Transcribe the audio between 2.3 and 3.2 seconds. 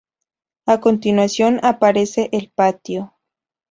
el patio.